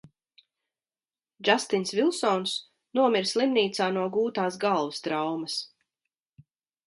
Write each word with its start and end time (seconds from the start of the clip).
Džastins 1.47 1.91
Vilsons 1.99 2.55
nomira 2.99 3.29
slimnīcā 3.33 3.91
no 3.99 4.07
gūtās 4.15 4.57
galvas 4.63 5.03
traumas. 5.09 5.59